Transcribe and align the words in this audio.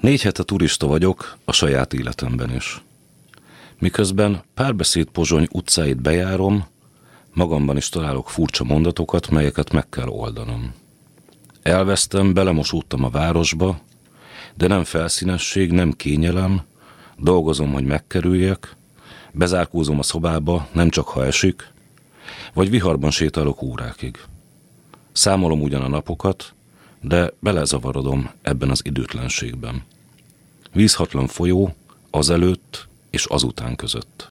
Négy 0.00 0.22
hete 0.22 0.42
turista 0.42 0.86
vagyok 0.86 1.36
a 1.44 1.52
saját 1.52 1.92
életemben 1.92 2.54
is. 2.54 2.82
Miközben 3.78 4.42
párbeszéd 4.54 5.06
Pozsony 5.06 5.48
utcáit 5.52 6.00
bejárom, 6.02 6.66
magamban 7.32 7.76
is 7.76 7.88
találok 7.88 8.30
furcsa 8.30 8.64
mondatokat, 8.64 9.30
melyeket 9.30 9.72
meg 9.72 9.88
kell 9.88 10.08
oldanom. 10.08 10.74
Elvesztem, 11.62 12.32
belemosódtam 12.32 13.04
a 13.04 13.10
városba, 13.10 13.80
de 14.54 14.66
nem 14.66 14.84
felszínesség, 14.84 15.72
nem 15.72 15.92
kényelem, 15.92 16.62
dolgozom, 17.16 17.72
hogy 17.72 17.84
megkerüljek, 17.84 18.76
bezárkózom 19.32 19.98
a 19.98 20.02
szobába, 20.02 20.68
nem 20.72 20.88
csak 20.88 21.08
ha 21.08 21.24
esik, 21.24 21.72
vagy 22.54 22.70
viharban 22.70 23.10
sétálok 23.10 23.62
órákig. 23.62 24.18
Számolom 25.12 25.62
ugyan 25.62 25.82
a 25.82 25.88
napokat, 25.88 26.54
de 27.00 27.32
belezavarodom 27.38 28.30
ebben 28.42 28.70
az 28.70 28.80
időtlenségben. 28.84 29.82
Vízhatlan 30.72 31.26
folyó 31.26 31.74
azelőtt 32.10 32.88
és 33.10 33.24
azután 33.24 33.76
között. 33.76 34.28